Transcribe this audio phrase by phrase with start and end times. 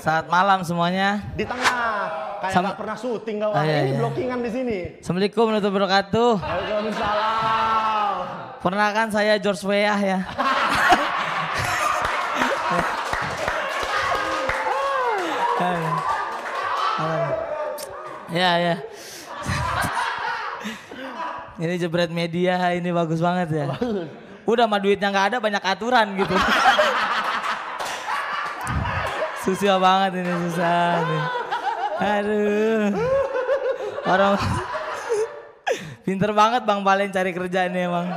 [0.00, 1.20] Saat malam semuanya.
[1.36, 2.08] Di tengah.
[2.40, 3.52] Kayak Sama- nggak pernah syuting kau.
[3.52, 4.00] Ah, iya, ini iya.
[4.00, 4.96] blockingan di sini.
[5.04, 6.40] Assalamualaikum warahmatullahi wabarakatuh.
[6.40, 8.16] Waalaikumsalam.
[8.64, 10.24] Pernah kan saya George Weah ya.
[18.30, 18.76] ya ya.
[21.60, 23.66] Ini jebret media ini bagus banget ya.
[24.48, 26.32] Udah mah duitnya nggak ada banyak aturan gitu.
[29.44, 31.24] susah banget ini susah nih.
[32.00, 32.96] Aduh.
[34.08, 34.32] Orang
[36.04, 38.08] pinter banget Bang Valen cari kerja ini emang.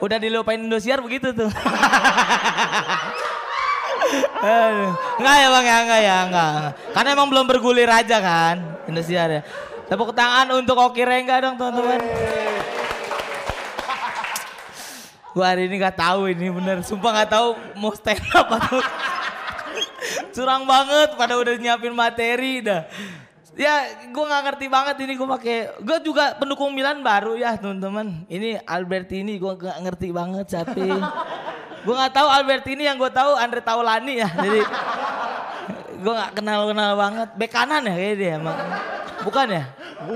[0.00, 1.50] Udah dilupain Indosiar begitu tuh.
[4.40, 4.90] Aduh.
[5.20, 6.50] Enggak ya bang ya, enggak ya, enggak.
[6.50, 6.72] enggak.
[6.96, 8.56] Karena emang belum bergulir aja kan
[8.88, 9.42] Indosiar ya.
[9.90, 11.98] Tepuk tangan untuk Oki Rengga dong teman-teman.
[15.30, 18.82] Gua hari ini gak tahu ini bener, sumpah gak tahu mau stand up atau
[20.34, 22.86] curang banget pada udah nyiapin materi dah.
[23.58, 28.24] Ya gue nggak ngerti banget ini gue pakai, gue juga pendukung Milan baru ya teman-teman.
[28.30, 30.72] Ini Albertini gue nggak ngerti banget siapa.
[31.84, 34.28] gue nggak tahu Albertini yang gue tahu Andre Taulani ya.
[34.30, 34.60] Jadi
[36.00, 37.28] gue nggak kenal kenal banget.
[37.36, 38.58] Bek kanan ya kayak dia emang.
[39.20, 39.64] Bukan ya?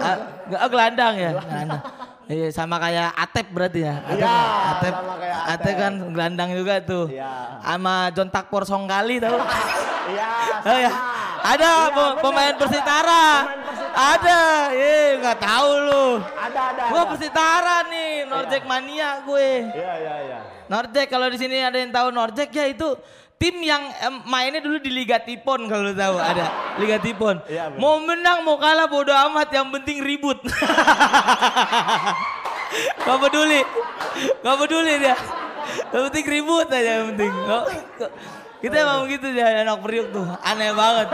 [0.00, 0.16] Ah,
[0.64, 1.30] oh, gelandang ya.
[1.36, 1.82] Gelandang.
[2.24, 4.00] Iya sama kayak Atep berarti ya.
[4.00, 4.36] Atep, Iya,
[4.72, 5.74] Atep, sama kayak Atep Atep.
[5.76, 7.04] kan gelandang juga tuh.
[7.12, 7.32] Iya.
[7.60, 9.36] Sama John Takpor Songkali tahu.
[10.04, 10.30] Iya,
[10.62, 10.90] Oh ya.
[11.44, 12.20] Ada Iya, bener.
[12.20, 13.24] pemain Persitara.
[13.44, 14.04] Pemain Persitara.
[14.14, 14.40] Ada.
[14.72, 16.06] Eh nggak tahu lu.
[16.18, 16.82] Ada, ada.
[16.88, 17.10] Gua ada.
[17.10, 19.50] Persitara nih, Norjek mania gue.
[19.70, 20.38] Iya, iya, iya.
[20.66, 22.96] Norjek kalau di sini ada yang tahu Norjek ya itu
[23.34, 26.48] tim yang em, mainnya dulu di Liga Tipon kalau lu tahu ada
[26.80, 27.36] Liga Tipon.
[27.44, 27.78] Iya, bener.
[27.78, 30.40] mau menang mau kalah bodo amat yang penting ribut.
[33.04, 33.60] Gak peduli.
[34.40, 35.16] Gak peduli dia.
[35.90, 37.32] Yang penting ribut aja yang penting.
[37.32, 37.66] Gak-
[37.98, 38.14] gak-
[38.58, 40.24] Kita emang begitu dia anak periuk tuh.
[40.40, 41.08] Aneh banget.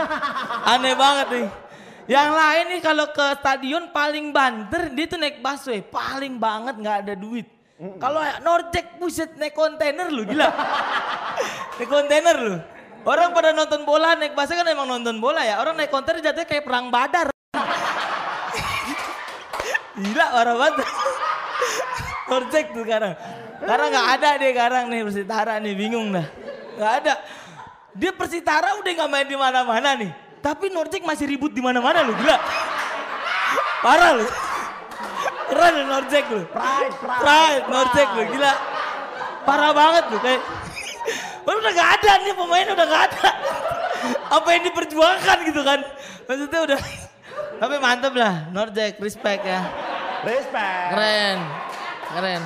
[0.63, 1.47] Aneh banget nih.
[2.07, 5.83] Yang lain nih kalau ke stadion paling banter dia tuh naik busway.
[5.83, 7.47] Paling banget nggak ada duit.
[7.97, 10.47] Kalau ya Norjek buset naik kontainer lu gila.
[11.77, 12.55] naik kontainer lu.
[13.01, 15.59] Orang pada nonton bola naik busway kan emang nonton bola ya.
[15.59, 17.27] Orang naik kontainer jatuhnya kayak perang badar.
[20.01, 20.87] Gila parah banget.
[22.31, 23.13] Norjek tuh sekarang.
[23.61, 26.27] Karena nggak ada deh sekarang nih Persitara nih bingung dah.
[26.77, 27.13] Nggak ada.
[27.93, 30.11] Dia Persitara udah nggak main di mana-mana nih.
[30.41, 32.37] Tapi Norjek masih ribut di mana-mana lu gila.
[33.85, 34.25] Parah lu.
[35.53, 36.41] Keren lu Norjek lu.
[36.49, 37.21] Pride, pride.
[37.21, 38.53] Pride Norjek lu gila.
[39.45, 40.41] Parah banget lu kayak.
[41.45, 43.29] Udah gak ada nih pemain udah gak ada.
[44.33, 45.79] Apa yang diperjuangkan gitu kan.
[46.25, 46.79] Maksudnya udah.
[47.61, 49.61] Tapi mantep lah Norjek respect ya.
[50.25, 50.89] Respect.
[50.97, 51.37] Keren.
[52.17, 52.41] Keren.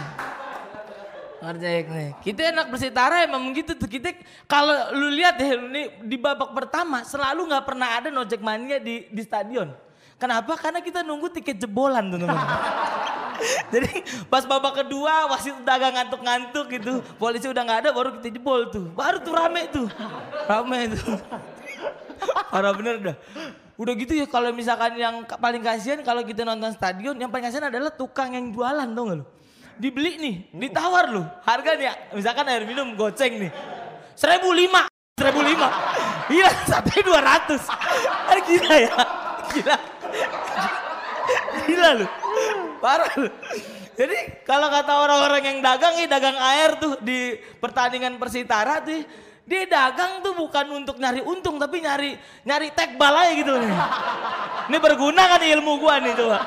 [1.44, 2.10] Norjek nih.
[2.24, 3.90] Kita enak bersitara emang gitu tuh.
[3.90, 4.16] Kita
[4.48, 9.08] kalau lu lihat ya ini di babak pertama selalu nggak pernah ada Norjek mania di
[9.12, 9.72] di stadion.
[10.16, 10.56] Kenapa?
[10.56, 12.40] Karena kita nunggu tiket jebolan teman-teman.
[13.74, 13.92] Jadi
[14.32, 16.94] pas babak kedua wasit udah agak ngantuk-ngantuk gitu.
[17.20, 18.88] Polisi udah nggak ada baru kita jebol tuh.
[18.96, 19.88] Baru tuh rame tuh.
[20.48, 21.20] Rame tuh.
[22.48, 23.16] Parah bener dah.
[23.76, 27.68] Udah gitu ya kalau misalkan yang paling kasihan kalau kita nonton stadion yang paling kasihan
[27.68, 29.26] adalah tukang yang jualan tau gak lu?
[29.76, 31.24] Dibeli nih, ditawar lu.
[31.44, 33.52] Harga nih ya, misalkan air minum goceng nih.
[34.16, 34.88] Seribu lima,
[35.20, 35.68] seribu lima.
[36.32, 37.68] Iya, satu dua ratus.
[38.28, 38.94] Kan gila ya,
[39.52, 39.78] gila.
[41.66, 42.08] Gila lu,
[42.80, 43.28] parah lu.
[43.96, 49.04] Jadi kalau kata orang-orang yang dagang, nih dagang air tuh di pertandingan Persitara tuh,
[49.44, 52.16] dia dagang tuh bukan untuk nyari untung tapi nyari
[52.48, 53.72] nyari tekbal aja gitu nih.
[54.72, 56.40] Ini berguna kan ilmu gua nih coba.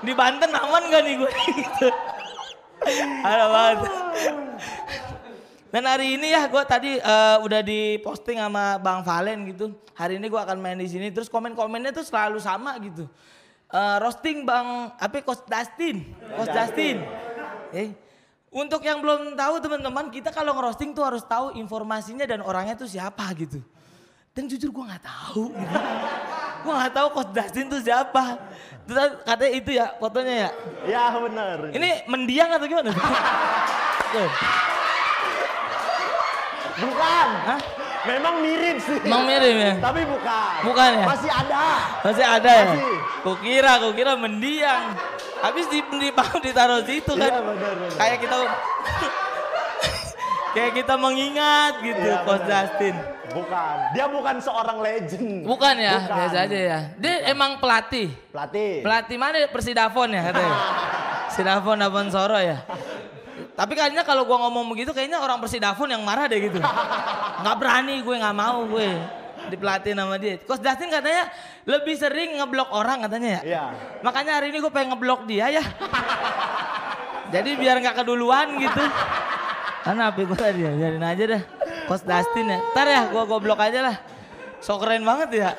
[0.00, 1.88] Di Banten aman gak nih gua gitu.
[3.24, 3.78] Ada banget.
[5.70, 9.70] Dan hari ini ya gue tadi eh, udah diposting sama Bang Valen gitu.
[9.94, 11.14] Hari ini gue akan main di sini.
[11.14, 13.06] Terus komen-komennya tuh selalu sama gitu.
[13.70, 17.06] Eh, roasting Bang apa Coach Dustin, Coach Dustin.
[17.70, 17.94] Eh,
[18.50, 22.90] untuk yang belum tahu teman-teman, kita kalau ngerosting tuh harus tahu informasinya dan orangnya tuh
[22.90, 23.62] siapa gitu.
[24.34, 25.54] Dan jujur gue nggak tahu.
[25.54, 25.78] Gitu.
[26.60, 28.38] Gue nggak tahu Coach Dustin tuh siapa.
[28.84, 30.50] Terus katanya itu ya fotonya ya.
[30.88, 31.56] Ya bener.
[31.72, 32.90] Ini mendiang atau gimana?
[36.80, 37.28] Bukan.
[37.46, 37.60] Hah?
[38.08, 38.98] Memang mirip sih.
[39.04, 39.72] Emang mirip ya?
[39.76, 40.52] Tapi bukan.
[40.64, 41.06] Bukan ya?
[41.06, 41.66] Masih ada.
[42.00, 42.64] Masih ada ya?
[43.20, 44.96] Kukira, kukira mendiang.
[45.40, 46.08] Habis di, di
[46.44, 47.30] ditaruh situ kan.
[47.32, 47.96] Iya, benar, benar.
[47.96, 48.36] Kayak kita
[50.50, 52.50] kayak kita mengingat gitu Iya, Coach benar.
[52.66, 52.94] Justin.
[53.30, 53.76] Bukan.
[53.94, 55.46] Dia bukan seorang legend.
[55.46, 56.16] Bukan ya, Bukan.
[56.18, 56.78] biasa aja ya.
[56.98, 58.10] Dia emang pelatih.
[58.28, 58.82] Pelatih.
[58.82, 60.56] Pelatih mana Persidafon ya katanya.
[61.34, 62.58] Sidafon Davon Soro ya.
[63.54, 66.58] Tapi kayaknya kalau gua ngomong begitu kayaknya orang Persidafon yang marah deh gitu.
[67.42, 68.90] Nggak berani gue nggak mau gue.
[69.40, 70.36] dipelatih sama dia.
[70.44, 71.26] Coach Dustin katanya
[71.64, 73.42] lebih sering ngeblok orang katanya ya.
[73.42, 73.64] Iya.
[74.02, 75.64] Makanya hari ini gue pengen ngeblok dia ya.
[77.34, 78.84] Jadi biar nggak keduluan gitu.
[79.80, 81.42] Karena HP gue tadi ya, biarin aja dah.
[81.88, 82.58] Coach Dustin ya.
[82.76, 83.96] Ntar ya gue goblok aja lah.
[84.60, 85.50] So keren banget ya.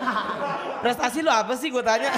[0.85, 2.13] Prestasi lu apa sih gue tanya.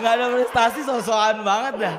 [0.00, 1.96] Gak ada prestasi so-soan banget dah.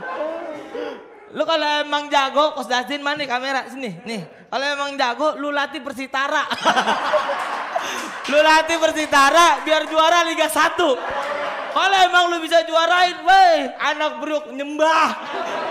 [1.34, 3.66] Lu kalau emang jago, Coach Dustin mana kamera?
[3.70, 4.22] Sini, nih.
[4.54, 6.46] Kalau emang jago, lu latih Persitara.
[8.30, 11.33] lu latih Persitara biar juara Liga 1.
[11.74, 15.10] Kalau emang lu bisa juarain, weh, anak beruk nyembah.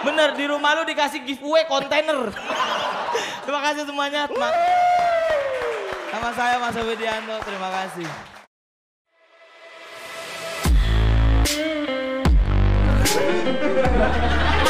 [0.03, 2.27] Bener, di rumah lu dikasih giveaway kontainer.
[3.47, 4.27] Terima kasih semuanya.
[4.35, 4.55] Ma-
[6.11, 8.07] Sama saya Mas Widianto, terima kasih.